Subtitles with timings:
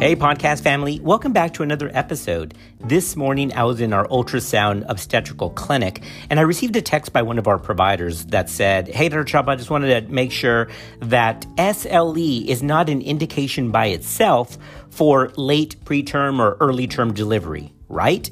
[0.00, 2.54] Hey, podcast family, welcome back to another episode.
[2.80, 7.22] This morning, I was in our ultrasound obstetrical clinic, and I received a text by
[7.22, 9.24] one of our providers that said, Hey, Dr.
[9.24, 10.68] Chop, I just wanted to make sure
[11.00, 14.58] that SLE is not an indication by itself
[14.90, 18.28] for late preterm or early term delivery, right?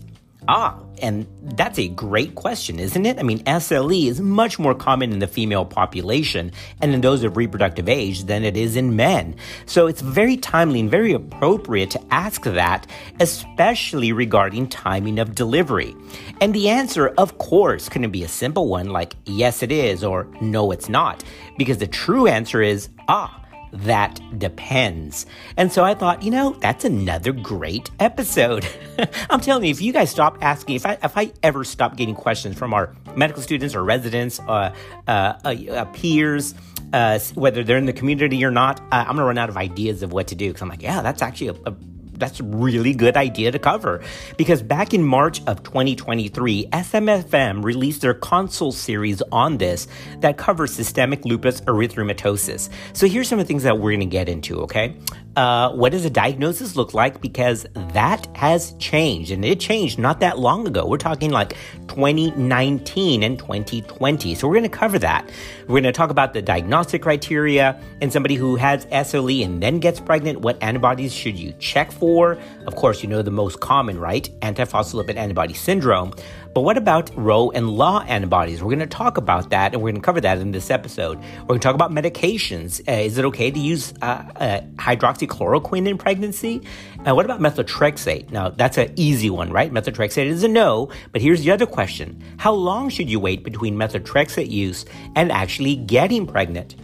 [0.49, 3.19] Ah, and that's a great question, isn't it?
[3.19, 7.37] I mean, SLE is much more common in the female population and in those of
[7.37, 9.37] reproductive age than it is in men.
[9.67, 12.87] So it's very timely and very appropriate to ask that,
[13.21, 15.95] especially regarding timing of delivery.
[16.41, 20.29] And the answer, of course, couldn't be a simple one like, yes, it is, or
[20.41, 21.23] no, it's not,
[21.57, 23.42] because the true answer is, ah,
[23.73, 25.27] that depends.
[25.57, 28.67] And so I thought, you know, that's another great episode.
[29.31, 32.15] I'm telling you, if you guys stop asking, if I if I ever stop getting
[32.15, 34.75] questions from our medical students or residents, uh,
[35.09, 36.55] uh, uh, uh peers,
[36.93, 40.03] uh, whether they're in the community or not, uh, I'm gonna run out of ideas
[40.03, 41.75] of what to do because I'm like, yeah, that's actually a, a
[42.15, 44.03] that's a really good idea to cover.
[44.37, 49.89] Because back in March of 2023, SMFM released their consult series on this
[50.21, 52.69] that covers systemic lupus erythematosus.
[52.93, 54.97] So here's some of the things that we're going to get into, okay?
[55.37, 57.21] Uh, what does a diagnosis look like?
[57.21, 60.87] Because that has changed, and it changed not that long ago.
[60.87, 61.57] We're talking like
[61.89, 64.35] 2019 and 2020.
[64.35, 65.31] So we're going to cover that.
[65.63, 69.79] We're going to talk about the diagnostic criteria and somebody who has SLE and then
[69.79, 70.41] gets pregnant.
[70.41, 72.39] What antibodies should you check for?
[72.67, 74.29] Of course, you know the most common, right?
[74.41, 76.13] Antiphospholipid antibody syndrome.
[76.55, 78.63] But what about Ro and La antibodies?
[78.63, 81.19] We're going to talk about that, and we're going to cover that in this episode.
[81.19, 82.87] We're going to talk about medications.
[82.87, 86.61] Uh, is it okay to use uh, uh, hydroxychloroquine in pregnancy?
[87.07, 88.31] And what about methotrexate?
[88.31, 89.73] Now, that's an easy one, right?
[89.73, 92.23] Methotrexate is a no, but here's the other question.
[92.37, 94.85] How long should you wait between methotrexate use
[95.17, 96.77] and actually getting pregnant?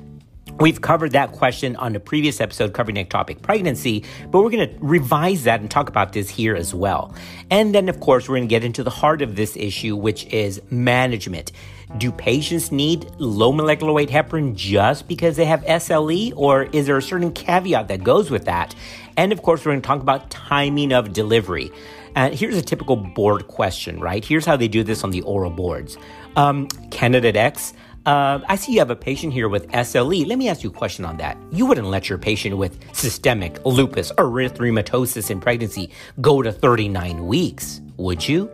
[0.61, 4.77] We've covered that question on a previous episode covering ectopic pregnancy, but we're going to
[4.81, 7.15] revise that and talk about this here as well.
[7.49, 10.27] And then, of course, we're going to get into the heart of this issue, which
[10.27, 11.53] is management.
[11.97, 16.97] Do patients need low molecular weight heparin just because they have SLE, or is there
[16.97, 18.75] a certain caveat that goes with that?
[19.17, 21.71] And of course, we're going to talk about timing of delivery.
[22.17, 24.25] And here's a typical board question, right?
[24.25, 25.97] Here's how they do this on the oral boards.
[26.35, 27.75] Um, candidate X,
[28.09, 30.27] uh, I see you have a patient here with SLE.
[30.27, 31.37] Let me ask you a question on that.
[31.53, 35.91] You wouldn't let your patient with systemic lupus erythematosus in pregnancy
[36.23, 38.51] go to 39 weeks, would you?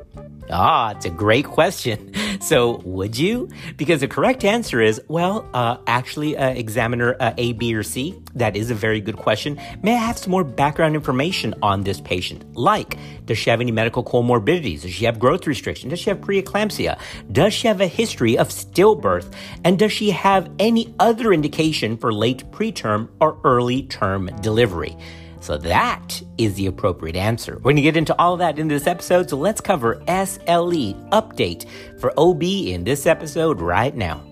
[0.50, 2.12] Ah, it's a great question.
[2.40, 3.48] So, would you?
[3.78, 8.20] Because the correct answer is well, uh, actually, uh, examiner uh, A, B, or C.
[8.34, 9.58] That is a very good question.
[9.82, 12.44] May I have some more background information on this patient?
[12.54, 14.82] Like, does she have any medical comorbidities?
[14.82, 15.88] Does she have growth restriction?
[15.88, 16.98] Does she have preeclampsia?
[17.32, 19.32] Does she have a history of stillbirth?
[19.64, 24.98] And does she have any other indication for late preterm or early term delivery?
[25.44, 27.56] So that is the appropriate answer.
[27.56, 29.28] We're going to get into all that in this episode.
[29.28, 31.68] So let's cover SLE update
[32.00, 34.24] for OB in this episode right now.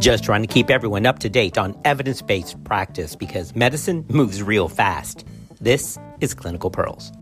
[0.00, 4.42] Just trying to keep everyone up to date on evidence based practice because medicine moves
[4.42, 5.26] real fast.
[5.60, 7.12] This is Clinical Pearls.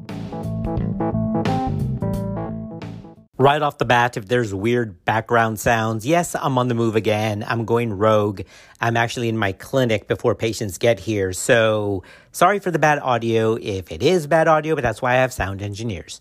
[3.43, 7.45] Right off the bat, if there's weird background sounds, yes, I'm on the move again.
[7.47, 8.43] I'm going rogue.
[8.81, 11.33] I'm actually in my clinic before patients get here.
[11.33, 15.17] So sorry for the bad audio if it is bad audio, but that's why I
[15.17, 16.21] have sound engineers.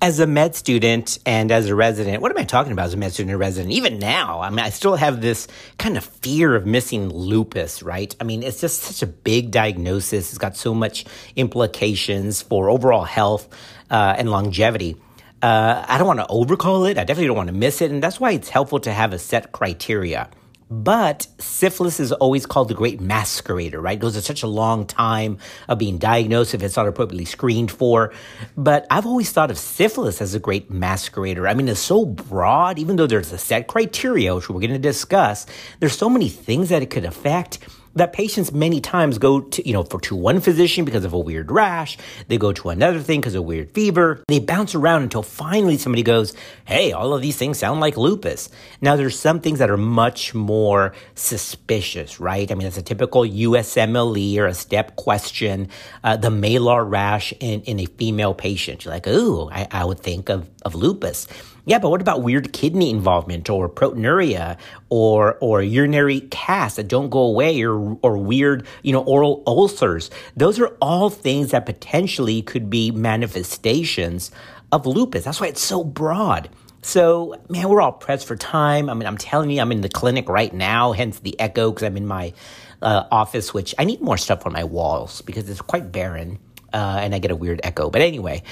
[0.00, 2.96] As a med student and as a resident, what am I talking about as a
[2.96, 3.72] med student and resident?
[3.72, 8.14] Even now, I mean, I still have this kind of fear of missing lupus, right?
[8.20, 10.30] I mean, it's just such a big diagnosis.
[10.30, 11.04] It's got so much
[11.34, 13.48] implications for overall health
[13.90, 14.96] uh, and longevity.
[15.42, 16.96] Uh, I don't want to overcall it.
[16.96, 17.90] I definitely don't want to miss it.
[17.90, 20.30] And that's why it's helpful to have a set criteria.
[20.70, 23.96] But syphilis is always called the great masquerader, right?
[23.96, 27.70] It goes to such a long time of being diagnosed if it's not appropriately screened
[27.70, 28.12] for.
[28.56, 31.48] But I've always thought of syphilis as a great masquerader.
[31.48, 34.78] I mean, it's so broad, even though there's a set criteria, which we're going to
[34.78, 35.46] discuss,
[35.80, 37.58] there's so many things that it could affect
[37.94, 41.18] that patients many times go to, you know, for to one physician because of a
[41.18, 41.98] weird rash.
[42.28, 44.22] They go to another thing because of weird fever.
[44.28, 48.48] They bounce around until finally somebody goes, Hey, all of these things sound like lupus.
[48.80, 52.50] Now there's some things that are much more suspicious, right?
[52.50, 55.68] I mean, it's a typical USMLE or a step question.
[56.04, 58.84] Uh, the malar rash in, in a female patient.
[58.84, 61.26] You're like, ooh, I, I would think of, of lupus.
[61.68, 64.56] Yeah, but what about weird kidney involvement or proteinuria
[64.88, 70.10] or or urinary casts that don't go away or or weird, you know, oral ulcers?
[70.34, 74.30] Those are all things that potentially could be manifestations
[74.72, 75.24] of lupus.
[75.24, 76.48] That's why it's so broad.
[76.80, 78.88] So, man, we're all pressed for time.
[78.88, 81.82] I mean, I'm telling you, I'm in the clinic right now, hence the echo, because
[81.82, 82.32] I'm in my
[82.80, 86.38] uh, office, which I need more stuff on my walls because it's quite barren.
[86.70, 87.88] Uh, and I get a weird echo.
[87.88, 88.42] But anyway,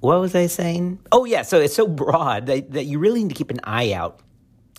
[0.00, 0.98] what was I saying?
[1.12, 1.42] Oh, yeah.
[1.42, 4.20] So it's so broad that, that you really need to keep an eye out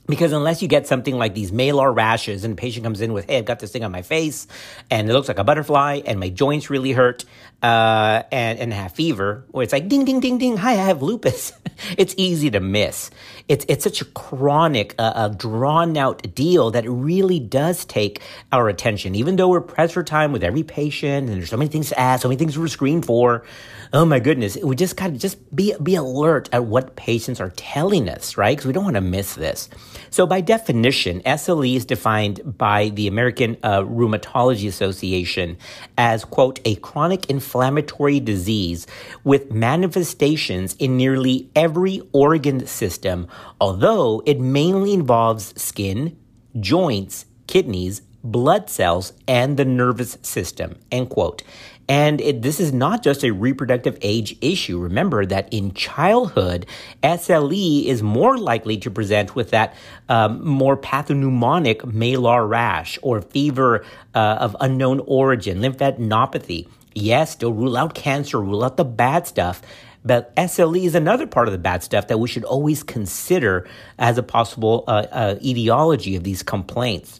[0.07, 3.29] because unless you get something like these malar rashes and the patient comes in with,
[3.29, 4.47] hey, I've got this thing on my face
[4.89, 7.23] and it looks like a butterfly and my joints really hurt
[7.61, 11.01] uh, and, and have fever, where it's like ding, ding, ding, ding, hi, I have
[11.01, 11.53] lupus.
[11.97, 13.11] it's easy to miss.
[13.47, 18.21] It's, it's such a chronic, uh, a drawn out deal that it really does take
[18.51, 19.15] our attention.
[19.15, 21.99] Even though we're pressed for time with every patient and there's so many things to
[21.99, 23.45] ask, so many things we're screened for,
[23.93, 28.07] oh my goodness, we just gotta just be, be alert at what patients are telling
[28.07, 28.55] us, right?
[28.55, 29.69] Because we don't want to miss this.
[30.09, 35.57] So, by definition, SLE is defined by the American uh, Rheumatology Association
[35.97, 38.87] as, quote, a chronic inflammatory disease
[39.23, 43.27] with manifestations in nearly every organ system,
[43.59, 46.17] although it mainly involves skin,
[46.59, 51.43] joints, kidneys, blood cells, and the nervous system, end quote.
[51.91, 54.79] And it, this is not just a reproductive age issue.
[54.79, 56.65] Remember that in childhood,
[57.03, 59.75] SLE is more likely to present with that
[60.07, 63.83] um, more pathognomonic malar rash or fever
[64.15, 66.69] uh, of unknown origin, lymphadenopathy.
[66.95, 69.61] Yes, still rule out cancer, rule out the bad stuff.
[70.05, 73.67] But SLE is another part of the bad stuff that we should always consider
[73.99, 77.19] as a possible uh, uh, etiology of these complaints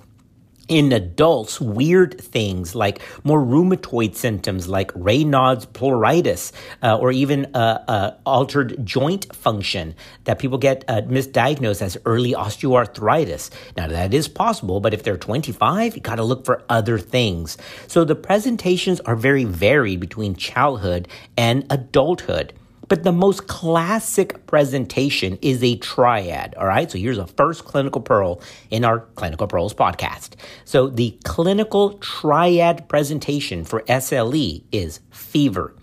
[0.68, 7.84] in adults weird things like more rheumatoid symptoms like Raynaud's pleuritis uh, or even uh,
[7.88, 13.50] uh, altered joint function that people get uh, misdiagnosed as early osteoarthritis.
[13.76, 17.58] Now, that is possible, but if they're 25, you got to look for other things.
[17.88, 22.54] So the presentations are very varied between childhood and adulthood.
[22.92, 26.56] But the most classic presentation is a triad.
[26.56, 26.92] All right.
[26.92, 30.32] So here's a first clinical pearl in our Clinical Pearls podcast.
[30.66, 35.74] So the clinical triad presentation for SLE is fever,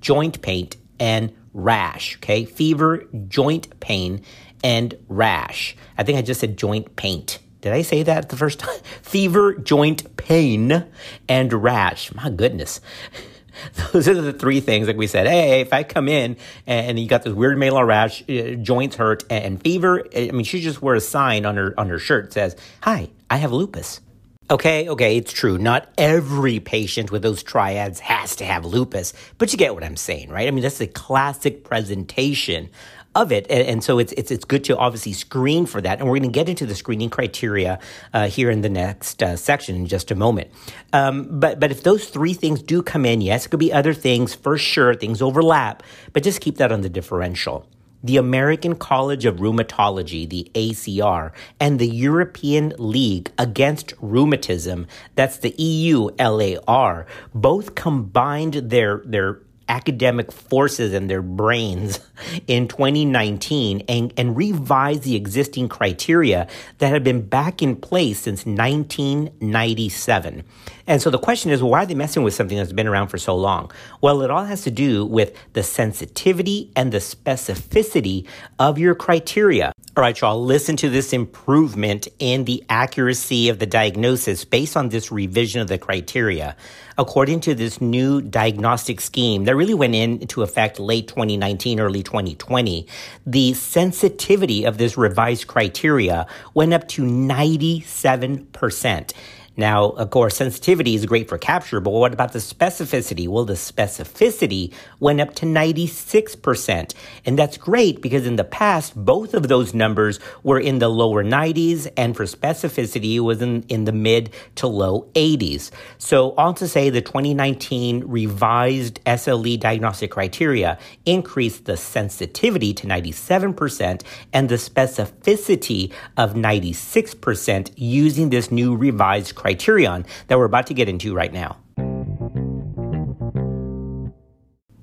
[0.00, 2.16] joint pain, and rash.
[2.16, 2.46] Okay.
[2.46, 4.22] Fever, joint pain,
[4.64, 5.76] and rash.
[5.98, 7.38] I think I just said joint paint.
[7.60, 8.80] Did I say that the first time?
[9.02, 10.86] Fever, joint pain,
[11.28, 12.14] and rash.
[12.14, 12.80] My goodness.
[13.92, 14.86] Those are the three things.
[14.86, 16.36] Like we said, hey, if I come in
[16.66, 20.60] and you got this weird malar rash, uh, joints hurt, and fever, I mean, she
[20.60, 24.00] just wear a sign on her on her shirt that says, "Hi, I have lupus."
[24.48, 25.58] Okay, okay, it's true.
[25.58, 29.96] Not every patient with those triads has to have lupus, but you get what I'm
[29.96, 30.46] saying, right?
[30.46, 32.70] I mean, that's the classic presentation
[33.16, 33.46] of it.
[33.50, 35.98] And, and, so it's, it's, it's good to obviously screen for that.
[35.98, 37.78] And we're going to get into the screening criteria
[38.12, 40.50] uh, here in the next uh, section in just a moment.
[40.92, 43.94] Um, but, but if those three things do come in, yes, it could be other
[43.94, 44.94] things for sure.
[44.94, 47.66] Things overlap, but just keep that on the differential.
[48.04, 54.86] The American College of Rheumatology, the ACR, and the European League Against Rheumatism,
[55.16, 62.00] that's the EULAR, both combined their, their academic forces and their brains
[62.46, 66.46] in 2019 and, and revise the existing criteria
[66.78, 70.44] that have been back in place since 1997.
[70.86, 73.18] And so the question is, why are they messing with something that's been around for
[73.18, 73.72] so long?
[74.00, 78.26] Well, it all has to do with the sensitivity and the specificity
[78.58, 79.72] of your criteria.
[79.96, 84.90] All right, y'all, listen to this improvement in the accuracy of the diagnosis based on
[84.90, 86.56] this revision of the criteria.
[86.98, 92.86] According to this new diagnostic scheme that really went into effect late 2019, early 2020,
[93.26, 99.12] the sensitivity of this revised criteria went up to 97%.
[99.56, 103.26] Now, of course, sensitivity is great for capture, but what about the specificity?
[103.26, 106.94] Well, the specificity went up to 96%.
[107.24, 111.24] And that's great because in the past, both of those numbers were in the lower
[111.24, 115.70] 90s, and for specificity, it was in, in the mid to low 80s.
[115.96, 124.02] So, all to say, the 2019 revised SLE diagnostic criteria increased the sensitivity to 97%
[124.32, 130.74] and the specificity of 96% using this new revised criteria criterion that we're about to
[130.74, 131.56] get into right now.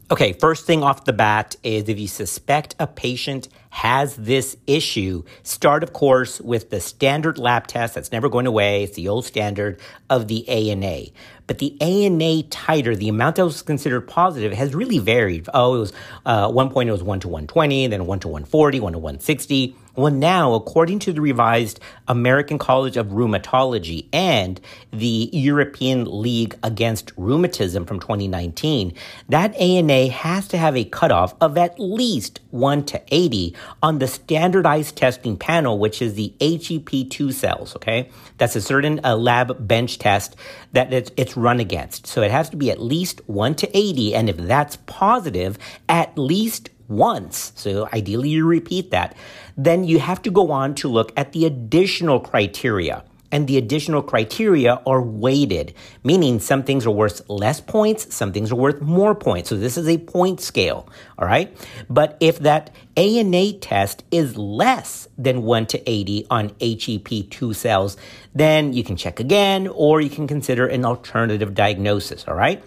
[0.10, 5.24] Okay, first thing off the bat is if you suspect a patient has this issue,
[5.42, 8.84] start, of course, with the standard lab test that's never going away.
[8.84, 11.08] It's the old standard of the ANA.
[11.46, 15.50] But the ANA titer, the amount that was considered positive, has really varied.
[15.54, 15.94] Oh, it was
[16.26, 19.76] uh, one point it was 1 to 120, then 1 to 140, 1 to 160.
[19.96, 24.60] Well, now, according to the revised American College of Rheumatology and
[24.92, 28.96] the European League Against Rheumatism from 2019,
[29.30, 34.08] that ANA has to have a cutoff of at least 1 to 80 on the
[34.08, 38.10] standardized testing panel, which is the HEP2 cells, okay?
[38.40, 40.36] That's a certain uh, lab bench test
[40.72, 42.08] that it's, it's run against.
[42.08, 46.18] So it has to be at least 1 to 80, and if that's positive, at
[46.18, 49.16] least once, so ideally you repeat that,
[49.58, 53.04] then you have to go on to look at the additional criteria.
[53.32, 55.74] And the additional criteria are weighted,
[56.04, 59.50] meaning some things are worth less points, some things are worth more points.
[59.50, 61.58] So this is a point scale, all right?
[61.90, 67.98] But if that ANA test is less than 1 to 80 on HEP2 cells,
[68.36, 72.64] then you can check again or you can consider an alternative diagnosis, all right?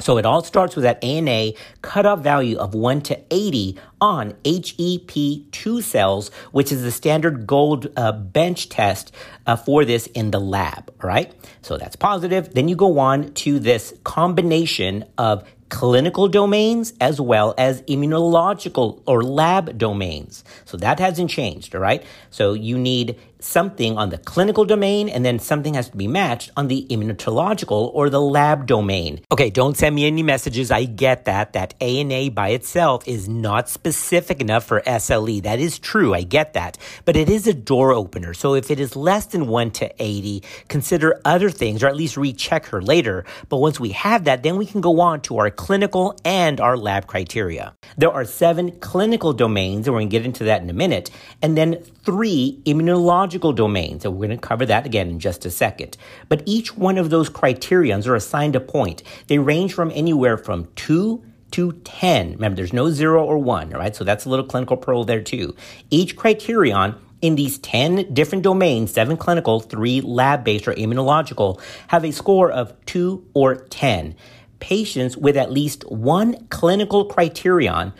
[0.00, 5.82] So it all starts with that ANA cutoff value of 1 to 80 on HEP2
[5.82, 9.12] cells, which is the standard gold uh, bench test
[9.46, 10.92] uh, for this in the lab.
[11.02, 11.32] All right.
[11.62, 12.54] So that's positive.
[12.54, 19.22] Then you go on to this combination of clinical domains as well as immunological or
[19.22, 20.44] lab domains.
[20.64, 22.04] So that hasn't changed, all right?
[22.30, 26.50] So you need something on the clinical domain and then something has to be matched
[26.56, 29.20] on the immunological or the lab domain.
[29.30, 30.70] Okay, don't send me any messages.
[30.70, 31.52] I get that.
[31.52, 35.42] That ANA by itself is not specific enough for SLE.
[35.42, 36.14] That is true.
[36.14, 36.78] I get that.
[37.04, 38.34] But it is a door opener.
[38.34, 42.16] So if it is less than 1 to 80, consider other things or at least
[42.16, 43.24] recheck her later.
[43.48, 46.76] But once we have that, then we can go on to our clinical and our
[46.76, 47.74] lab criteria.
[47.96, 51.10] There are seven clinical domains, and we're going to get into that in a minute,
[51.42, 54.04] and then three immunological domains.
[54.04, 55.96] And we're going to cover that again in just a second.
[56.28, 59.02] But each one of those criterions are assigned a point.
[59.26, 62.32] They range from anywhere from two to 10.
[62.32, 63.94] Remember, there's no zero or one, all right?
[63.94, 65.54] So that's a little clinical pearl there too.
[65.90, 72.04] Each criterion in these 10 different domains, seven clinical, three lab based or immunological, have
[72.04, 74.14] a score of two or 10
[74.60, 77.92] patients with at least one clinical criterion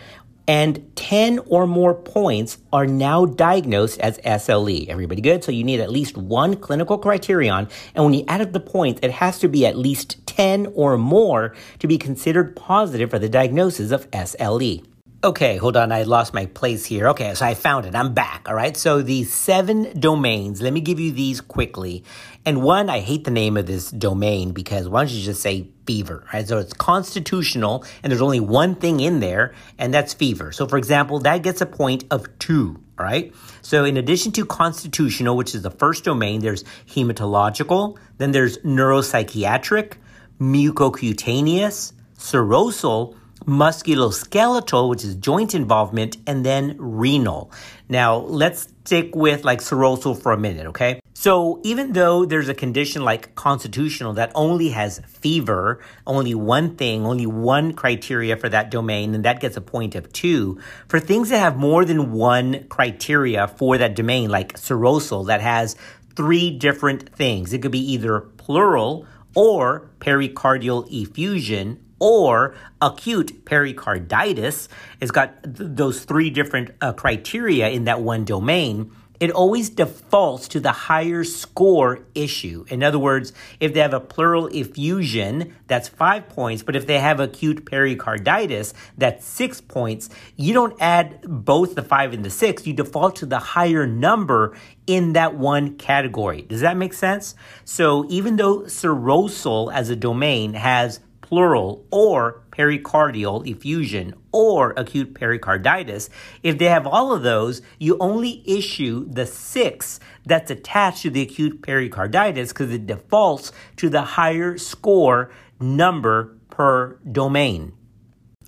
[0.47, 4.89] and 10 or more points are now diagnosed as SLE.
[4.89, 5.45] Everybody good?
[5.45, 7.69] So you need at least one clinical criterion.
[7.95, 10.99] And when you add up the points, it has to be at least 10 or
[10.99, 14.85] more to be considered positive for the diagnosis of SLE.
[15.25, 15.91] Okay, hold on.
[15.91, 17.09] I lost my place here.
[17.09, 17.95] Okay, so I found it.
[17.95, 18.47] I'm back.
[18.47, 18.77] All right.
[18.77, 22.05] So the seven domains, let me give you these quickly.
[22.45, 25.69] And one, I hate the name of this domain because why don't you just say
[25.87, 26.47] fever, right?
[26.47, 30.53] So it's constitutional and there's only one thing in there and that's fever.
[30.53, 33.33] So for example, that gets a point of two, right?
[33.63, 39.95] So in addition to constitutional, which is the first domain, there's hematological, then there's neuropsychiatric,
[40.41, 47.51] mucocutaneous, serosal, musculoskeletal, which is joint involvement, and then renal.
[47.89, 51.01] Now, let's stick with like serosal for a minute, okay?
[51.25, 57.07] So, even though there's a condition like constitutional that only has fever, only one thing,
[57.07, 61.31] only one criteria for that domain, and that gets a point of two, for things
[61.31, 65.77] that have more than one criteria for that domain, like serosal, that has
[66.15, 74.69] three different things, it could be either pleural or pericardial effusion or acute pericarditis.
[75.01, 78.93] It's got th- those three different uh, criteria in that one domain.
[79.21, 82.65] It always defaults to the higher score issue.
[82.69, 86.63] In other words, if they have a pleural effusion, that's five points.
[86.63, 90.11] But if they have acute pericarditis, that's six points.
[90.37, 92.67] You don't add both the five and the six.
[92.67, 94.57] You default to the higher number
[94.87, 96.43] in that one category.
[96.43, 97.35] Does that make sense?
[97.65, 106.11] So even though serosal as a domain has pleural or pericardial effusion or acute pericarditis.
[106.43, 111.23] If they have all of those, you only issue the six that's attached to the
[111.23, 117.73] acute pericarditis because it defaults to the higher score number per domain.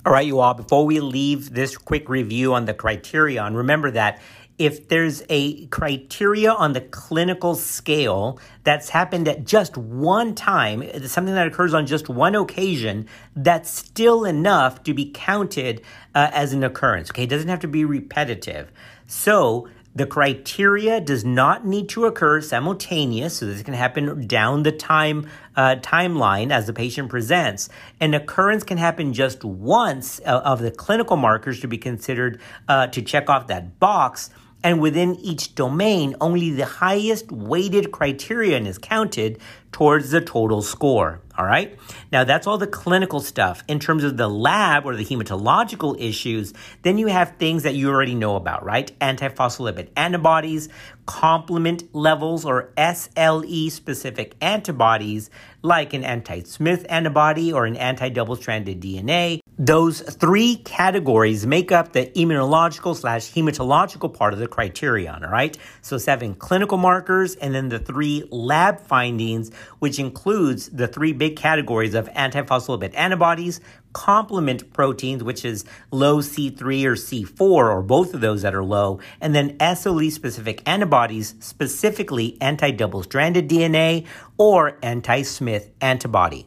[0.04, 4.20] All right, you all, before we leave this quick review on the criterion, remember that
[4.58, 11.34] if there's a criteria on the clinical scale that's happened at just one time, something
[11.34, 15.82] that occurs on just one occasion, that's still enough to be counted
[16.14, 17.10] uh, as an occurrence.
[17.10, 18.72] Okay, it doesn't have to be repetitive.
[19.06, 24.70] So The criteria does not need to occur simultaneous, so this can happen down the
[24.70, 27.70] time uh, timeline as the patient presents.
[27.98, 32.88] An occurrence can happen just once uh, of the clinical markers to be considered uh,
[32.88, 34.28] to check off that box.
[34.66, 39.38] And within each domain, only the highest weighted criterion is counted
[39.70, 41.20] towards the total score.
[41.38, 41.78] All right.
[42.10, 43.62] Now that's all the clinical stuff.
[43.68, 47.88] In terms of the lab or the hematological issues, then you have things that you
[47.88, 48.90] already know about, right?
[48.98, 50.68] Antiphospholipid antibodies,
[51.06, 55.30] complement levels or SLE specific antibodies,
[55.62, 59.38] like an anti-Smith antibody or an anti-double stranded DNA.
[59.58, 65.56] Those three categories make up the immunological slash hematological part of the criterion, all right?
[65.80, 71.36] So seven clinical markers and then the three lab findings, which includes the three big
[71.36, 73.60] categories of antiphospholipid antibodies,
[73.94, 79.00] complement proteins, which is low C3 or C4, or both of those that are low,
[79.22, 84.04] and then SLE specific antibodies, specifically anti double stranded DNA
[84.36, 86.46] or anti Smith antibody.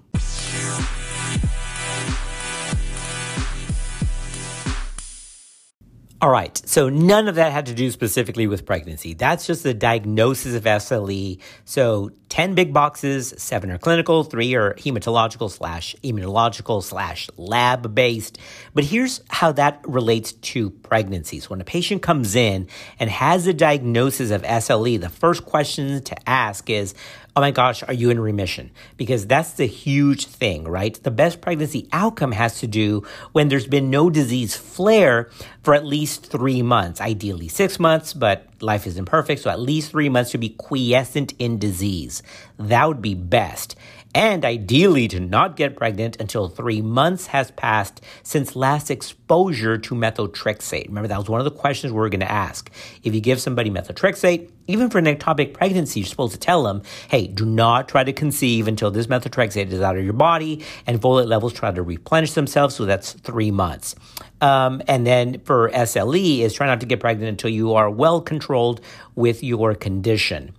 [6.21, 6.61] All right.
[6.65, 9.13] So none of that had to do specifically with pregnancy.
[9.13, 11.39] That's just the diagnosis of SLE.
[11.63, 18.37] So 10 big boxes, seven are clinical, three are hematological slash immunological slash lab based.
[18.73, 21.49] But here's how that relates to pregnancies.
[21.49, 22.67] When a patient comes in
[22.99, 26.95] and has a diagnosis of SLE, the first question to ask is,
[27.39, 28.69] oh my gosh, are you in remission?
[28.97, 31.01] Because that's the huge thing, right?
[31.01, 35.29] The best pregnancy outcome has to do when there's been no disease flare
[35.63, 39.41] for at least three months, ideally six months, but life is imperfect.
[39.41, 42.21] So at least three months to be quiescent in disease.
[42.57, 43.77] That would be best
[44.19, 49.95] and ideally to not get pregnant until three months has passed since last exposure to
[49.95, 50.87] methotrexate.
[50.87, 52.69] Remember, that was one of the questions we were going to ask.
[53.01, 56.81] If you give somebody methotrexate, even for an ectopic pregnancy, you're supposed to tell them,
[57.09, 60.99] hey, do not try to conceive until this methotrexate is out of your body and
[60.99, 62.75] folate levels try to replenish themselves.
[62.75, 63.95] So that's three months.
[64.41, 68.19] Um, and then for SLE is try not to get pregnant until you are well
[68.19, 68.81] controlled
[69.15, 70.53] with your condition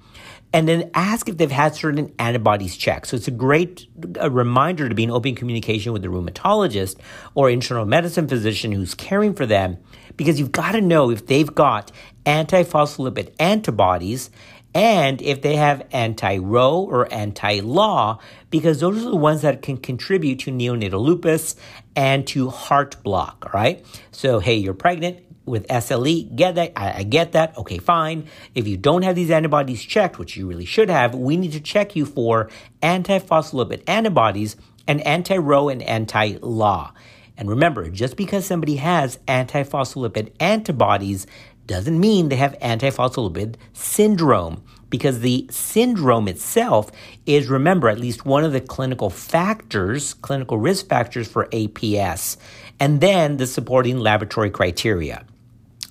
[0.53, 3.07] and then ask if they've had certain antibodies checked.
[3.09, 3.87] So it's a great
[4.19, 6.97] a reminder to be in open communication with the rheumatologist
[7.35, 9.79] or internal medicine physician who's caring for them
[10.17, 11.93] because you've got to know if they've got
[12.27, 14.31] antiphospholipid antibodies
[14.75, 18.19] and if they have anti-Ro or anti-La,
[18.51, 21.57] because those are the ones that can contribute to neonatal lupus
[21.97, 23.85] and to heart block, all right?
[24.13, 25.19] So, hey, you're pregnant,
[25.51, 26.35] with SLE.
[26.35, 26.73] Get that?
[26.77, 27.57] I, I, get that.
[27.59, 28.27] Okay, fine.
[28.55, 31.61] If you don't have these antibodies checked, which you really should have, we need to
[31.61, 32.49] check you for
[32.83, 36.93] antiphospholipid antibodies and anti-Ro and anti-La.
[37.37, 41.27] And remember, just because somebody has antiphospholipid antibodies
[41.67, 46.91] doesn't mean they have antiphospholipid syndrome because the syndrome itself
[47.25, 52.37] is, remember, at least one of the clinical factors, clinical risk factors for APS,
[52.81, 55.25] and then the supporting laboratory criteria.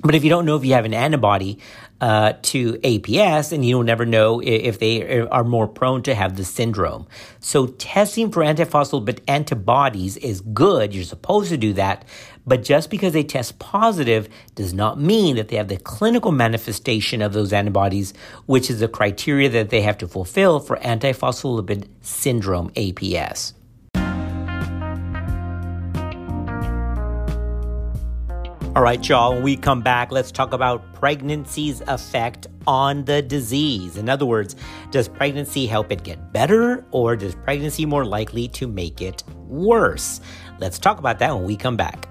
[0.02, 1.60] But if you don't know if you have an antibody
[2.00, 6.46] uh, to APS, and you'll never know if they are more prone to have the
[6.46, 7.06] syndrome.
[7.42, 10.94] So testing for antiphospholipid antibodies is good.
[10.94, 12.06] You're supposed to do that.
[12.48, 17.22] But just because they test positive does not mean that they have the clinical manifestation
[17.22, 18.14] of those antibodies,
[18.46, 23.54] which is the criteria that they have to fulfill for antiphospholipid syndrome, APS.
[28.80, 33.98] All right, y'all, when we come back, let's talk about pregnancy's effect on the disease.
[33.98, 34.56] In other words,
[34.89, 40.22] does pregnancy help it get better or does pregnancy more likely to make it worse?
[40.60, 42.08] Let's talk about that when we come back.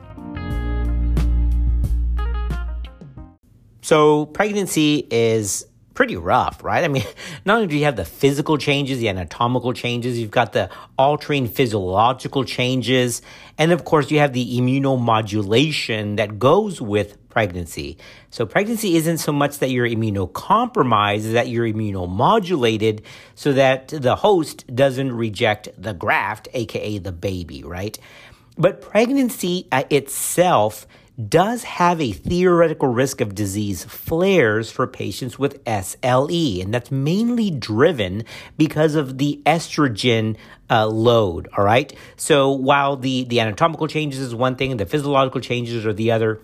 [3.81, 5.65] So, pregnancy is
[5.99, 6.85] pretty rough, right?
[6.85, 7.03] I mean,
[7.45, 11.49] not only do you have the physical changes, the anatomical changes, you've got the altering
[11.49, 13.21] physiological changes,
[13.59, 17.99] and of course, you have the immunomodulation that goes with pregnancy.
[18.31, 23.01] So, pregnancy isn't so much that you're immunocompromised, is that you're immunomodulated
[23.35, 27.99] so that the host doesn't reject the graft, aka the baby, right?
[28.57, 30.87] But pregnancy uh, itself
[31.27, 37.51] does have a theoretical risk of disease flares for patients with SLE, and that's mainly
[37.51, 38.25] driven
[38.57, 40.37] because of the estrogen
[40.71, 41.49] uh, load.
[41.57, 41.93] All right.
[42.17, 46.41] So while the the anatomical changes is one thing, the physiological changes are the other.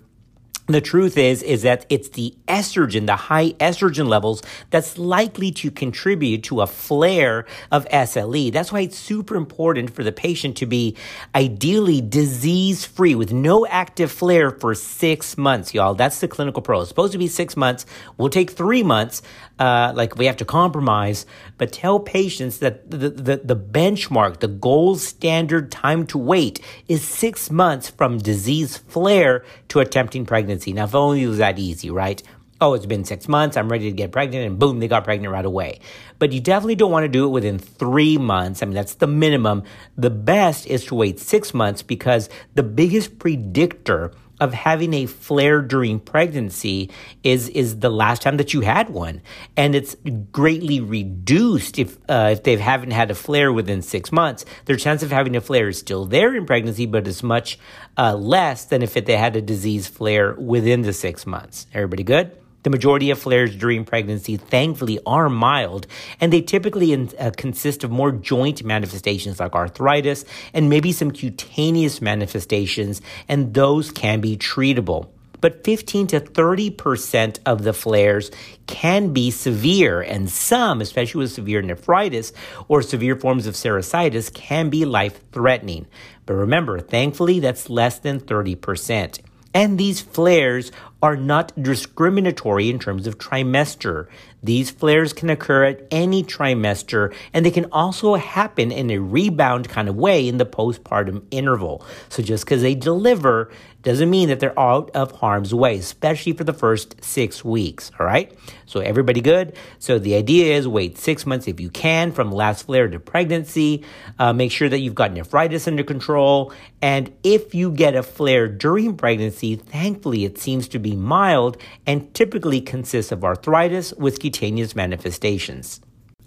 [0.66, 5.70] The truth is is that it's the estrogen the high estrogen levels that's likely to
[5.70, 10.66] contribute to a flare of SLE that's why it's super important for the patient to
[10.66, 10.96] be
[11.34, 15.94] ideally disease free with no active flare for 6 months y'all.
[15.94, 17.86] That's the clinical pro it's supposed to be 6 months.
[18.16, 19.22] We'll take 3 months
[19.58, 21.26] uh, like we have to compromise,
[21.58, 27.02] but tell patients that the, the, the benchmark, the gold standard time to wait is
[27.02, 30.72] six months from disease flare to attempting pregnancy.
[30.72, 32.22] Now, if only it was that easy, right?
[32.60, 35.32] Oh, it's been six months, I'm ready to get pregnant, and boom, they got pregnant
[35.32, 35.80] right away.
[36.18, 38.62] But you definitely don't want to do it within three months.
[38.62, 39.64] I mean, that's the minimum.
[39.96, 44.12] The best is to wait six months because the biggest predictor
[44.44, 46.90] of having a flare during pregnancy
[47.22, 49.22] is is the last time that you had one,
[49.56, 49.96] and it's
[50.30, 54.44] greatly reduced if uh, if they haven't had a flare within six months.
[54.66, 57.58] Their chance of having a flare is still there in pregnancy, but it's much
[57.96, 61.66] uh, less than if they had a disease flare within the six months.
[61.72, 62.43] Everybody good?
[62.64, 65.86] The majority of flares during pregnancy, thankfully, are mild,
[66.18, 70.24] and they typically in, uh, consist of more joint manifestations like arthritis
[70.54, 75.08] and maybe some cutaneous manifestations, and those can be treatable.
[75.42, 78.30] But 15 to 30% of the flares
[78.66, 82.32] can be severe, and some, especially with severe nephritis
[82.66, 85.86] or severe forms of serositis, can be life threatening.
[86.24, 89.18] But remember, thankfully, that's less than 30%.
[89.52, 90.72] And these flares
[91.04, 94.06] are not discriminatory in terms of trimester.
[94.42, 99.68] These flares can occur at any trimester and they can also happen in a rebound
[99.68, 101.84] kind of way in the postpartum interval.
[102.08, 103.50] So just because they deliver
[103.82, 107.90] doesn't mean that they're out of harm's way, especially for the first six weeks.
[108.00, 108.32] All right.
[108.64, 109.56] So everybody good.
[109.78, 113.84] So the idea is wait six months if you can from last flare to pregnancy.
[114.18, 116.52] Uh, make sure that you've got nephritis under control.
[116.80, 122.12] And if you get a flare during pregnancy, thankfully it seems to be mild and
[122.14, 125.80] typically consists of arthritis with cutaneous manifestations.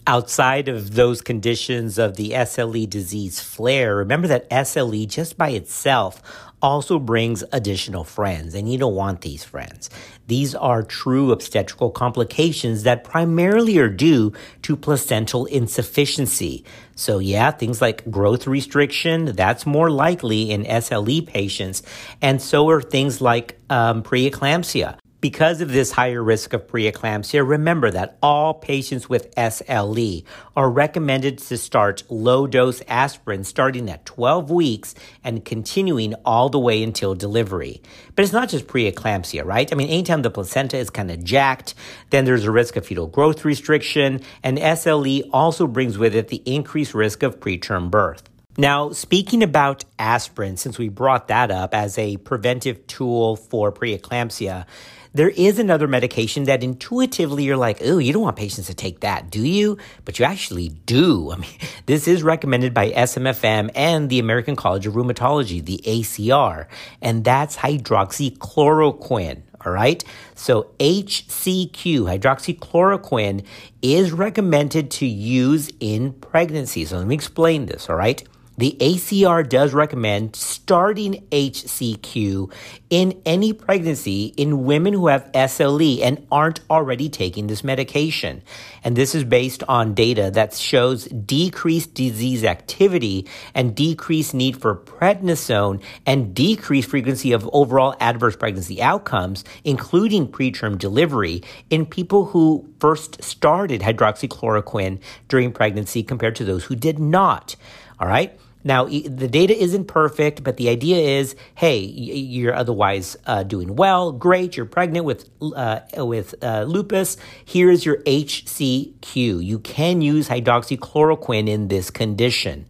[0.06, 6.22] Outside of those conditions of the SLE disease flare, remember that SLE just by itself
[6.62, 9.90] also brings additional friends, and you don't want these friends.
[10.28, 14.32] These are true obstetrical complications that primarily are due
[14.64, 16.64] to placental insufficiency.
[16.98, 21.84] So, yeah, things like growth restriction, that's more likely in SLE patients,
[22.22, 24.98] and so are things like um, preeclampsia.
[25.28, 30.24] Because of this higher risk of preeclampsia, remember that all patients with SLE
[30.56, 36.58] are recommended to start low dose aspirin starting at 12 weeks and continuing all the
[36.58, 37.82] way until delivery.
[38.16, 39.70] But it's not just preeclampsia, right?
[39.70, 41.76] I mean, anytime the placenta is kind of jacked,
[42.10, 46.42] then there's a risk of fetal growth restriction, and SLE also brings with it the
[46.46, 48.30] increased risk of preterm birth.
[48.60, 54.66] Now, speaking about aspirin, since we brought that up as a preventive tool for preeclampsia,
[55.14, 59.02] there is another medication that intuitively you're like, oh, you don't want patients to take
[59.02, 59.78] that, do you?
[60.06, 61.32] But you actually do.
[61.32, 61.50] I mean,
[61.86, 66.68] this is recommended by SMFM and the American College of Rheumatology, the ACR,
[67.02, 69.42] and that's hydroxychloroquine.
[69.66, 70.04] All right.
[70.36, 73.44] So HCQ, hydroxychloroquine,
[73.82, 76.86] is recommended to use in pregnancy.
[76.86, 77.90] So let me explain this.
[77.90, 78.24] All right.
[78.60, 82.52] The ACR does recommend starting HCQ
[82.90, 88.42] in any pregnancy in women who have SLE and aren't already taking this medication.
[88.84, 94.76] And this is based on data that shows decreased disease activity and decreased need for
[94.76, 102.68] prednisone and decreased frequency of overall adverse pregnancy outcomes, including preterm delivery in people who
[102.80, 107.56] first started hydroxychloroquine during pregnancy compared to those who did not.
[108.00, 108.38] All right.
[108.64, 114.12] Now, the data isn't perfect, but the idea is, hey, you're otherwise uh, doing well,
[114.12, 114.58] great.
[114.58, 117.18] You're pregnant with uh, with uh, lupus.
[117.46, 119.16] Here is your HCQ.
[119.16, 122.66] You can use hydroxychloroquine in this condition.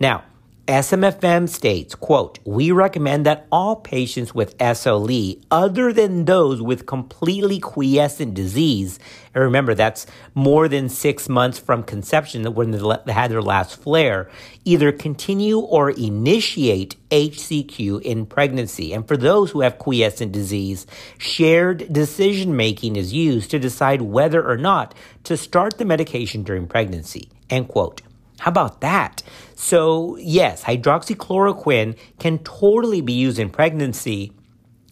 [0.00, 0.24] Now,
[0.66, 7.58] SMFM states, quote, we recommend that all patients with SLE, other than those with completely
[7.60, 8.98] quiescent disease,
[9.34, 14.30] and remember that's more than six months from conception when they had their last flare,
[14.64, 18.94] either continue or initiate HCQ in pregnancy.
[18.94, 20.86] And for those who have quiescent disease,
[21.18, 26.66] shared decision making is used to decide whether or not to start the medication during
[26.66, 28.00] pregnancy, end quote.
[28.44, 29.22] How about that?
[29.54, 34.32] So, yes, hydroxychloroquine can totally be used in pregnancy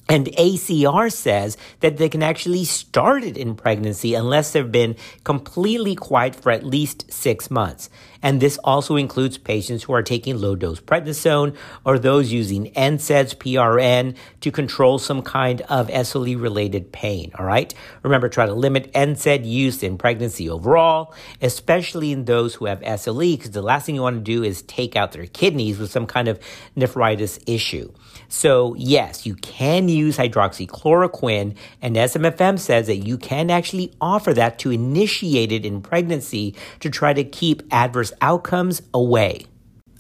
[0.08, 5.94] And ACR says that they can actually start it in pregnancy unless they've been completely
[5.94, 7.88] quiet for at least six months.
[8.20, 13.36] And this also includes patients who are taking low dose prednisone or those using NSAIDs,
[13.36, 17.32] PRN to control some kind of SLE related pain.
[17.38, 17.72] All right.
[18.02, 23.36] Remember, try to limit NSAID use in pregnancy overall, especially in those who have SLE,
[23.36, 26.06] because the last thing you want to do is take out their kidneys with some
[26.06, 26.38] kind of
[26.76, 27.92] nephritis issue.
[28.32, 34.58] So, yes, you can use hydroxychloroquine, and SMFM says that you can actually offer that
[34.60, 39.44] to initiate it in pregnancy to try to keep adverse outcomes away.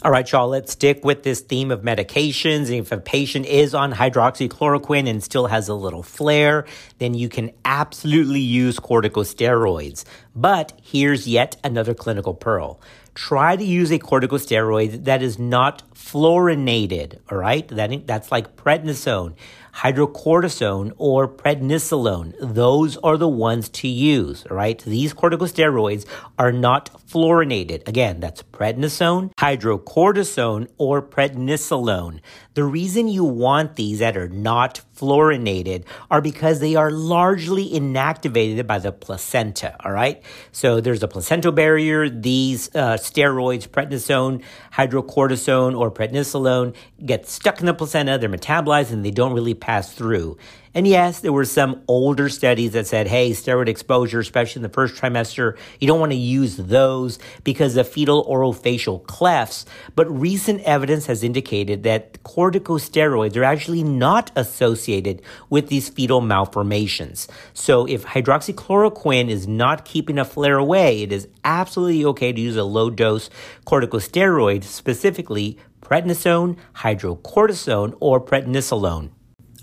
[0.02, 2.76] All right, y'all, let's stick with this theme of medications.
[2.76, 6.64] If a patient is on hydroxychloroquine and still has a little flare,
[6.98, 10.04] then you can absolutely use corticosteroids.
[10.34, 12.80] But here's yet another clinical pearl
[13.14, 17.68] try to use a corticosteroid that is not fluorinated, all right?
[17.68, 19.34] That, that's like prednisone,
[19.74, 22.34] hydrocortisone, or prednisolone.
[22.40, 24.78] Those are the ones to use, all right?
[24.78, 26.06] These corticosteroids
[26.38, 27.86] are not fluorinated.
[27.86, 32.20] Again, that's prednisone, hydrocortisone, or prednisolone.
[32.54, 38.66] The reason you want these that are not fluorinated are because they are largely inactivated
[38.68, 40.22] by the placenta, all right?
[40.52, 42.08] So there's a placental barrier.
[42.08, 49.04] These uh, steroids, prednisone, hydrocortisone, or prednisolone, get stuck in the placenta, they're metabolized, and
[49.04, 50.38] they don't really pass through.
[50.74, 54.70] And yes, there were some older studies that said, hey, steroid exposure, especially in the
[54.70, 59.66] first trimester, you don't want to use those because of fetal orofacial clefts.
[59.94, 67.28] But recent evidence has indicated that corticosteroids are actually not associated with these fetal malformations.
[67.52, 72.56] So if hydroxychloroquine is not keeping a flare away, it is absolutely okay to use
[72.56, 73.28] a low dose
[73.66, 79.10] corticosteroid, specifically prednisone, hydrocortisone, or prednisolone.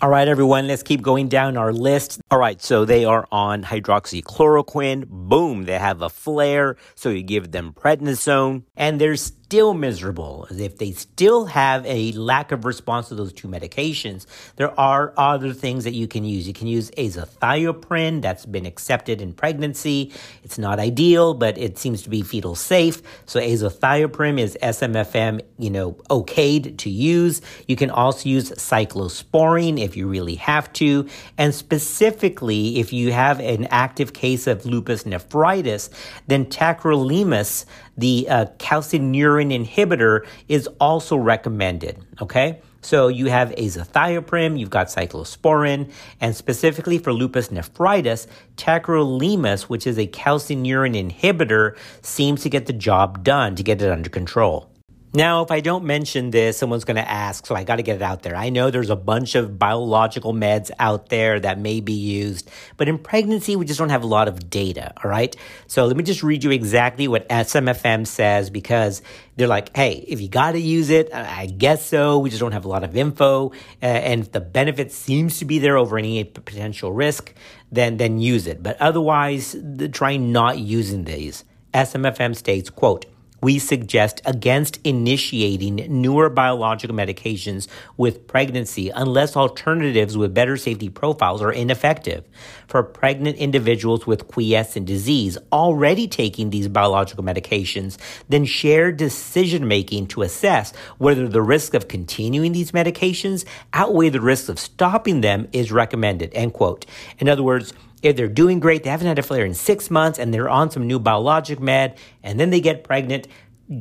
[0.01, 2.21] All right, everyone, let's keep going down our list.
[2.31, 5.05] All right, so they are on hydroxychloroquine.
[5.09, 6.77] Boom, they have a flare.
[6.95, 9.17] So you give them prednisone and they're
[9.49, 10.47] still miserable.
[10.51, 15.53] If they still have a lack of response to those two medications, there are other
[15.53, 16.47] things that you can use.
[16.47, 20.13] You can use azathioprine that's been accepted in pregnancy.
[20.43, 23.01] It's not ideal, but it seems to be fetal safe.
[23.25, 27.41] So azathioprine is SMFM, you know, okayed to use.
[27.67, 31.09] You can also use cyclosporine if you really have to.
[31.39, 35.89] And specifically, if you have an active case of lupus nephritis,
[36.27, 37.65] then tacrolimus,
[37.97, 42.03] the uh, calcineurin inhibitor, is also recommended.
[42.21, 42.61] Okay?
[42.81, 49.97] So you have azathioprine, you've got cyclosporin, and specifically for lupus nephritis, tacrolimus, which is
[49.97, 54.68] a calcineurin inhibitor, seems to get the job done to get it under control.
[55.11, 57.95] Now, if I don't mention this, someone's going to ask, so I got to get
[57.95, 58.35] it out there.
[58.35, 62.87] I know there's a bunch of biological meds out there that may be used, but
[62.87, 65.35] in pregnancy, we just don't have a lot of data, all right?
[65.65, 69.01] So let me just read you exactly what SMFM says because
[69.35, 72.19] they're like, hey, if you got to use it, I guess so.
[72.19, 73.49] We just don't have a lot of info.
[73.81, 77.33] Uh, and if the benefit seems to be there over any potential risk,
[77.71, 78.61] then, then use it.
[78.61, 79.55] But otherwise,
[79.91, 81.45] try not using these.
[81.73, 83.07] SMFM states, quote,
[83.41, 91.41] we suggest against initiating newer biological medications with pregnancy unless alternatives with better safety profiles
[91.41, 92.23] are ineffective.
[92.67, 97.97] For pregnant individuals with quiescent disease already taking these biological medications,
[98.29, 104.21] then share decision making to assess whether the risk of continuing these medications outweigh the
[104.21, 106.33] risks of stopping them is recommended.
[106.33, 106.85] End quote.
[107.17, 110.19] In other words, if they're doing great, they haven't had a flare in six months,
[110.19, 113.27] and they're on some new biologic med, and then they get pregnant,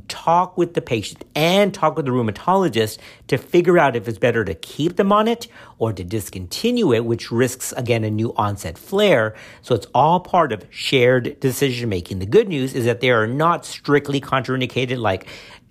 [0.08, 2.98] talk with the patient and talk with the rheumatologist
[3.28, 5.48] to figure out if it's better to keep them on it
[5.78, 9.34] or to discontinue it, which risks, again, a new onset flare.
[9.62, 12.18] So it's all part of shared decision making.
[12.18, 15.26] The good news is that they are not strictly contraindicated like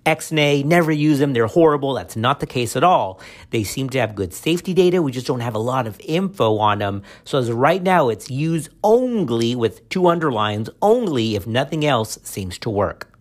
[0.06, 1.92] Xnay, never use them, they're horrible.
[1.92, 3.20] That's not the case at all.
[3.50, 5.02] They seem to have good safety data.
[5.02, 7.02] We just don't have a lot of info on them.
[7.24, 12.56] So as right now, it's used only with two underlines, only if nothing else seems
[12.60, 13.17] to work.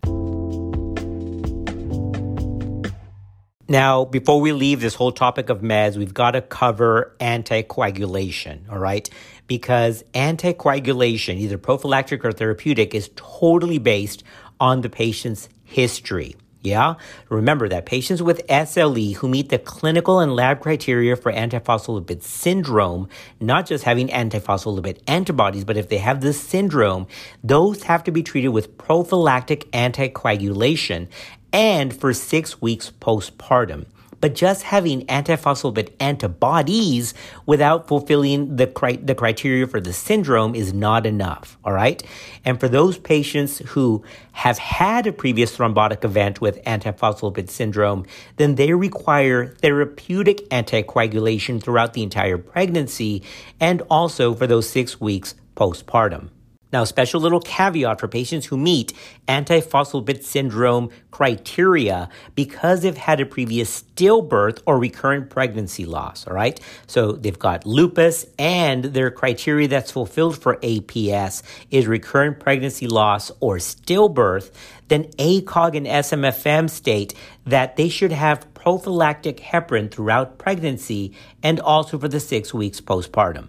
[3.70, 8.80] Now, before we leave this whole topic of meds, we've got to cover anticoagulation, all
[8.80, 9.10] right?
[9.46, 14.24] Because anticoagulation, either prophylactic or therapeutic, is totally based
[14.62, 16.38] on the patient's history.
[16.62, 16.96] Yeah?
[17.30, 23.08] Remember that patients with SLE who meet the clinical and lab criteria for antiphospholipid syndrome,
[23.40, 27.08] not just having antiphospholipid antibodies, but if they have this syndrome,
[27.44, 31.08] those have to be treated with prophylactic anticoagulation
[31.54, 33.86] and for six weeks postpartum.
[34.20, 37.14] but just having antiphospholipid antibodies
[37.46, 42.02] without fulfilling the, cri- the criteria for the syndrome is not enough, all right?
[42.44, 48.06] And for those patients who have had a previous thrombotic event with antiphospholipid syndrome,
[48.38, 53.22] then they require therapeutic anticoagulation throughout the entire pregnancy
[53.60, 56.30] and also for those six weeks postpartum.
[56.74, 58.94] Now, special little caveat for patients who meet
[59.28, 66.60] antiphospholipid syndrome criteria because they've had a previous stillbirth or recurrent pregnancy loss, all right?
[66.86, 73.32] So they've got lupus and their criteria that's fulfilled for APS is recurrent pregnancy loss
[73.40, 74.52] or stillbirth,
[74.90, 77.14] then ACOG and SMFM state
[77.46, 83.48] that they should have prophylactic heparin throughout pregnancy and also for the six weeks postpartum.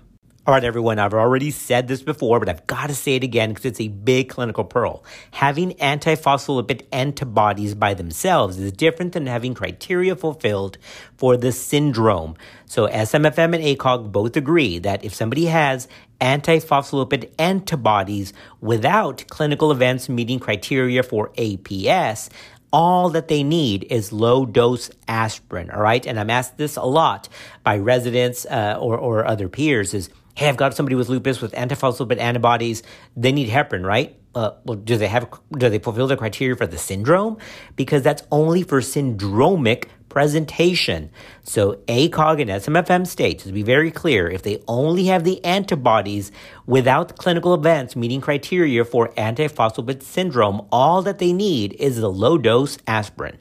[0.48, 3.50] All right, everyone, I've already said this before, but I've got to say it again
[3.50, 5.04] because it's a big clinical pearl.
[5.32, 10.78] Having antiphospholipid antibodies by themselves is different than having criteria fulfilled
[11.18, 12.34] for the syndrome.
[12.64, 15.86] So SMFM and ACOG both agree that if somebody has
[16.18, 18.32] antiphospholipid antibodies
[18.62, 22.30] without clinical events meeting criteria for APS,
[22.72, 26.06] all that they need is low dose aspirin, all right?
[26.06, 27.28] And I'm asked this a lot
[27.64, 30.08] by residents uh, or, or other peers is,
[30.38, 32.84] hey, I've got somebody with lupus with antiphospholipid antibodies.
[33.16, 34.16] They need heparin, right?
[34.36, 37.38] Uh, well, do they have do they fulfill the criteria for the syndrome?
[37.74, 41.10] Because that's only for syndromic presentation.
[41.42, 46.30] So ACOG and SMFM states, to be very clear, if they only have the antibodies
[46.66, 52.38] without clinical events meeting criteria for antiphospholipid syndrome, all that they need is the low
[52.38, 53.38] dose aspirin.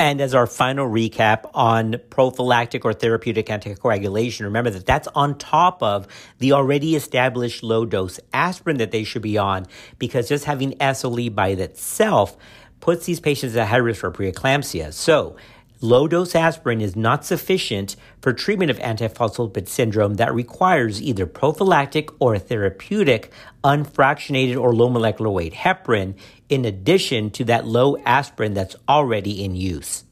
[0.00, 5.82] And as our final recap on prophylactic or therapeutic anticoagulation, remember that that's on top
[5.82, 6.06] of
[6.38, 9.66] the already established low dose aspirin that they should be on
[9.98, 12.36] because just having SLE by itself
[12.80, 14.92] puts these patients at high risk for preeclampsia.
[14.92, 15.36] So
[15.80, 22.10] Low dose aspirin is not sufficient for treatment of antiphospholipid syndrome that requires either prophylactic
[22.20, 26.14] or therapeutic unfractionated or low molecular weight heparin
[26.48, 30.02] in addition to that low aspirin that's already in use.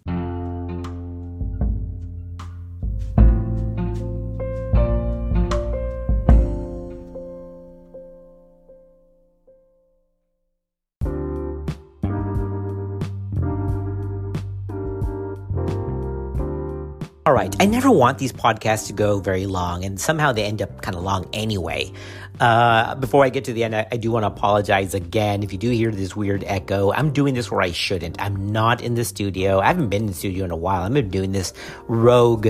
[17.26, 17.52] All right.
[17.58, 20.96] I never want these podcasts to go very long, and somehow they end up kind
[20.96, 21.90] of long anyway.
[22.38, 25.42] Uh, before I get to the end, I, I do want to apologize again.
[25.42, 28.22] If you do hear this weird echo, I'm doing this where I shouldn't.
[28.22, 29.58] I'm not in the studio.
[29.58, 30.82] I haven't been in the studio in a while.
[30.82, 31.52] I've been doing this
[31.88, 32.46] rogue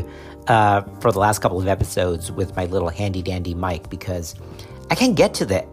[0.47, 4.35] uh, for the last couple of episodes with my little handy dandy mic because
[4.91, 5.67] I can't get to the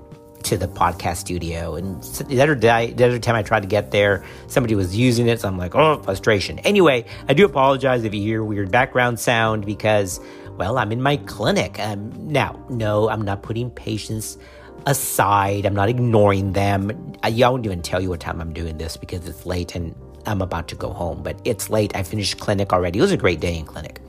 [0.43, 1.75] to the podcast studio.
[1.75, 5.27] And the other day, the other time I tried to get there, somebody was using
[5.27, 5.41] it.
[5.41, 6.60] So I'm like, oh, frustration.
[6.60, 10.19] Anyway, I do apologize if you hear weird background sound because,
[10.58, 11.79] well, I'm in my clinic.
[11.79, 14.38] Um, now, no, I'm not putting patients
[14.86, 15.65] aside.
[15.65, 17.13] I'm not ignoring them.
[17.23, 19.95] I, I won't even tell you what time I'm doing this because it's late and
[20.25, 21.23] I'm about to go home.
[21.23, 21.95] But it's late.
[21.95, 22.99] I finished clinic already.
[22.99, 24.01] It was a great day in clinic.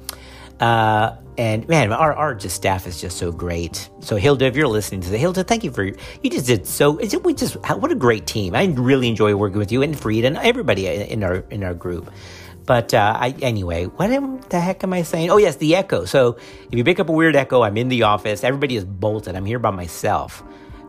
[0.60, 3.88] Uh, and man, our, our just staff is just so great.
[4.00, 6.92] So Hilda, if you're listening to the Hilda, thank you for you just did so.
[6.92, 8.54] We just what a great team.
[8.54, 12.10] I really enjoy working with you and Freed and everybody in our in our group.
[12.66, 15.30] But uh, I, anyway, what am, the heck am I saying?
[15.30, 16.06] Oh yes, the echo.
[16.06, 16.38] So
[16.70, 18.42] if you pick up a weird echo, I'm in the office.
[18.42, 19.36] Everybody is bolted.
[19.36, 20.42] I'm here by myself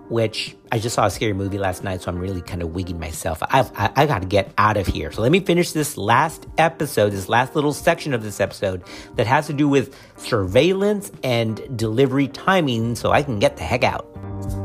[0.10, 3.00] which I just saw a scary movie last night, so I'm really kind of wigging
[3.00, 3.42] myself.
[3.50, 5.12] I've, I, I got to get out of here.
[5.12, 8.84] So let me finish this last episode, this last little section of this episode
[9.16, 13.84] that has to do with surveillance and delivery timing so I can get the heck
[13.84, 14.65] out.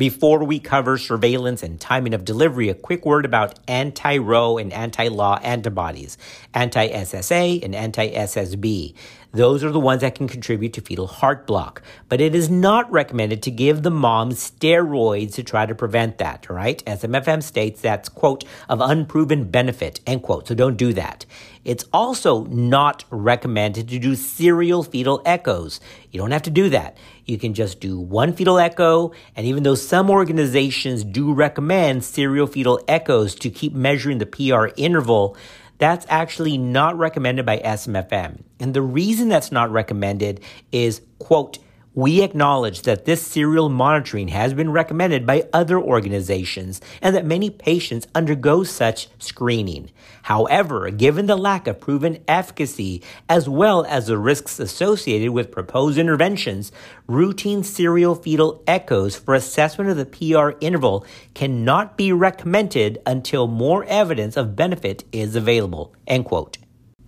[0.00, 4.72] Before we cover surveillance and timing of delivery, a quick word about anti Ro and
[4.72, 6.16] anti La antibodies,
[6.54, 8.94] anti SSA and anti SSB.
[9.32, 11.82] Those are the ones that can contribute to fetal heart block.
[12.08, 16.48] But it is not recommended to give the mom steroids to try to prevent that,
[16.48, 16.82] right?
[16.86, 20.48] SMFM states that's, quote, of unproven benefit, end quote.
[20.48, 21.26] So don't do that.
[21.62, 25.78] It's also not recommended to do serial fetal echoes.
[26.10, 26.96] You don't have to do that.
[27.30, 32.48] You can just do one fetal echo, and even though some organizations do recommend serial
[32.48, 35.36] fetal echoes to keep measuring the PR interval,
[35.78, 38.42] that's actually not recommended by SMFM.
[38.58, 40.40] And the reason that's not recommended
[40.72, 41.58] is, quote,
[41.94, 47.50] We acknowledge that this serial monitoring has been recommended by other organizations and that many
[47.50, 49.90] patients undergo such screening.
[50.22, 55.98] However, given the lack of proven efficacy as well as the risks associated with proposed
[55.98, 56.70] interventions,
[57.08, 63.84] routine serial fetal echoes for assessment of the PR interval cannot be recommended until more
[63.86, 65.92] evidence of benefit is available.
[66.06, 66.58] End quote.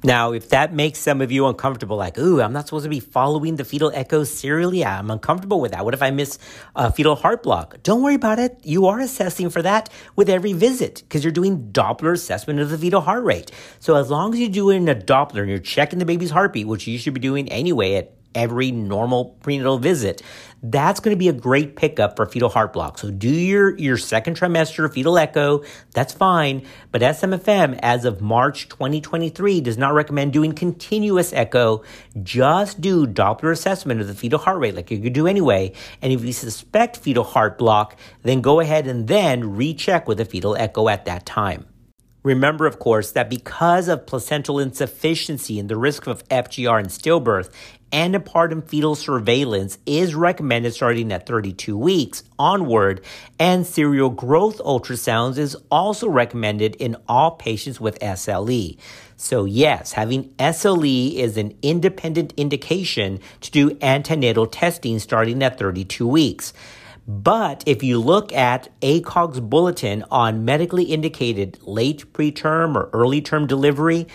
[0.05, 2.99] Now, if that makes some of you uncomfortable, like, ooh, I'm not supposed to be
[2.99, 5.85] following the fetal echoes serially, I'm uncomfortable with that.
[5.85, 6.41] What if I miss
[6.75, 7.81] a fetal heart block?
[7.85, 8.59] Don't worry about it.
[8.65, 12.79] You are assessing for that with every visit because you're doing Doppler assessment of the
[12.79, 13.53] fetal heart rate.
[13.79, 16.89] So as long as you're doing a Doppler and you're checking the baby's heartbeat, which
[16.89, 20.23] you should be doing anyway at every normal prenatal visit,
[20.63, 22.99] that's going to be a great pickup for fetal heart block.
[22.99, 25.65] So do your, your second trimester fetal echo.
[25.93, 26.65] That's fine.
[26.93, 31.83] But SMFM, as of March 2023, does not recommend doing continuous echo.
[32.23, 35.73] Just do Doppler assessment of the fetal heart rate like you could do anyway.
[36.01, 40.25] And if you suspect fetal heart block, then go ahead and then recheck with a
[40.25, 41.67] fetal echo at that time.
[42.23, 47.51] Remember, of course, that because of placental insufficiency and the risk of FGR and stillbirth,
[47.93, 53.05] antepartum fetal surveillance is recommended starting at 32 weeks onward,
[53.39, 58.79] and serial growth ultrasounds is also recommended in all patients with SLE.
[59.17, 66.07] So, yes, having SLE is an independent indication to do antenatal testing starting at 32
[66.09, 66.53] weeks.
[67.07, 73.47] But if you look at ACOG's bulletin on medically indicated late preterm or early term
[73.47, 74.07] delivery,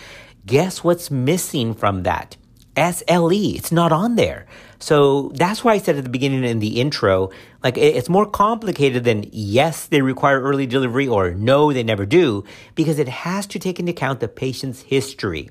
[0.45, 2.37] guess what's missing from that?
[2.77, 3.55] SLE.
[3.55, 4.45] It's not on there.
[4.79, 7.31] So that's why I said at the beginning in the intro,
[7.63, 12.43] like it's more complicated than yes, they require early delivery or no, they never do,
[12.75, 15.49] because it has to take into account the patient's history.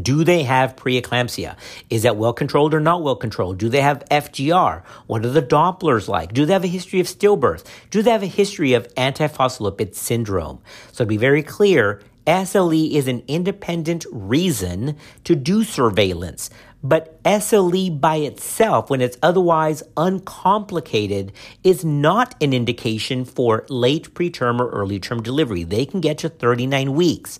[0.00, 1.56] Do they have preeclampsia?
[1.90, 3.58] Is that well controlled or not well controlled?
[3.58, 4.82] Do they have FGR?
[5.06, 6.32] What are the Dopplers like?
[6.32, 7.66] Do they have a history of stillbirth?
[7.90, 10.60] Do they have a history of antiphospholipid syndrome?
[10.92, 16.50] So to be very clear, SLE is an independent reason to do surveillance.
[16.84, 24.60] But SLE by itself, when it's otherwise uncomplicated, is not an indication for late preterm
[24.60, 25.64] or early term delivery.
[25.64, 27.38] They can get to 39 weeks.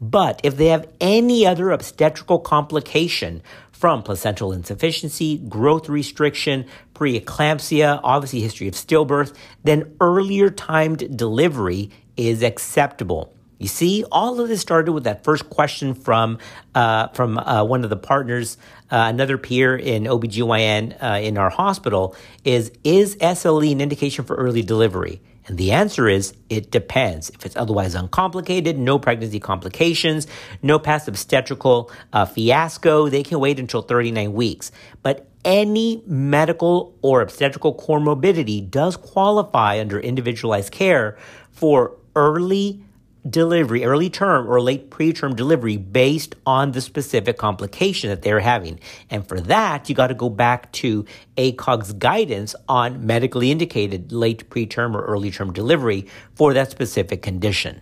[0.00, 8.40] But if they have any other obstetrical complication from placental insufficiency, growth restriction, preeclampsia, obviously
[8.40, 13.33] history of stillbirth, then earlier timed delivery is acceptable.
[13.58, 16.38] You see, all of this started with that first question from
[16.74, 18.58] uh, from uh, one of the partners,
[18.90, 24.34] uh, another peer in OBGYN uh, in our hospital, is is SLE an indication for
[24.36, 25.20] early delivery?
[25.46, 27.30] And the answer is it depends.
[27.30, 30.26] If it's otherwise uncomplicated, no pregnancy complications,
[30.62, 34.72] no past obstetrical uh, fiasco, they can wait until 39 weeks.
[35.02, 41.18] But any medical or obstetrical comorbidity does qualify under individualized care
[41.50, 42.83] for early
[43.28, 48.80] delivery, early term or late preterm delivery based on the specific complication that they're having.
[49.10, 51.04] And for that, you got to go back to
[51.36, 57.80] ACOG's guidance on medically indicated late preterm or early term delivery for that specific condition.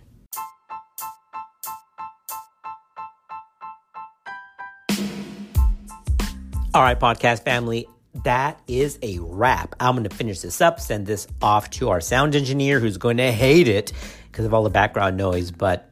[6.75, 7.87] All right, podcast family,
[8.23, 9.75] that is a wrap.
[9.79, 13.17] I'm going to finish this up, send this off to our sound engineer who's going
[13.17, 13.93] to hate it
[14.33, 15.91] because of all the background noise, but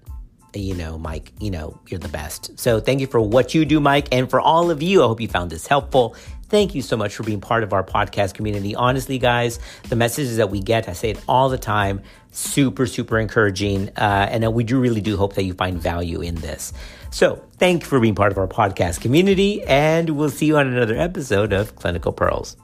[0.54, 2.60] you know, Mike, you know, you're the best.
[2.60, 4.10] So thank you for what you do, Mike.
[4.12, 6.16] And for all of you, I hope you found this helpful.
[6.50, 8.76] Thank you so much for being part of our podcast community.
[8.76, 13.18] Honestly, guys, the messages that we get, I say it all the time, super, super
[13.20, 13.90] encouraging.
[13.96, 16.74] Uh, and we do really do hope that you find value in this.
[17.12, 19.64] So thank you for being part of our podcast community.
[19.64, 22.58] And we'll see you on another episode of Clinical Pearls.